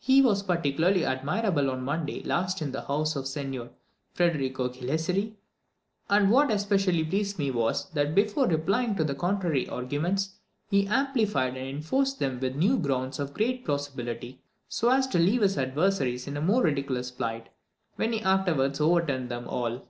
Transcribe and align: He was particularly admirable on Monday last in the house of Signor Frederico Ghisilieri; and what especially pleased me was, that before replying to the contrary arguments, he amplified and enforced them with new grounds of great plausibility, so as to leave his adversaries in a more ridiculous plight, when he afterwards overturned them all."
He 0.00 0.20
was 0.20 0.42
particularly 0.42 1.04
admirable 1.04 1.70
on 1.70 1.84
Monday 1.84 2.24
last 2.24 2.60
in 2.60 2.72
the 2.72 2.82
house 2.86 3.14
of 3.14 3.28
Signor 3.28 3.70
Frederico 4.12 4.68
Ghisilieri; 4.68 5.36
and 6.08 6.28
what 6.28 6.50
especially 6.50 7.04
pleased 7.04 7.38
me 7.38 7.52
was, 7.52 7.88
that 7.90 8.12
before 8.12 8.48
replying 8.48 8.96
to 8.96 9.04
the 9.04 9.14
contrary 9.14 9.68
arguments, 9.68 10.38
he 10.66 10.88
amplified 10.88 11.56
and 11.56 11.68
enforced 11.68 12.18
them 12.18 12.40
with 12.40 12.56
new 12.56 12.78
grounds 12.80 13.20
of 13.20 13.32
great 13.32 13.64
plausibility, 13.64 14.42
so 14.68 14.90
as 14.90 15.06
to 15.06 15.20
leave 15.20 15.42
his 15.42 15.56
adversaries 15.56 16.26
in 16.26 16.36
a 16.36 16.40
more 16.42 16.64
ridiculous 16.64 17.12
plight, 17.12 17.48
when 17.94 18.12
he 18.12 18.20
afterwards 18.22 18.80
overturned 18.80 19.28
them 19.28 19.46
all." 19.46 19.86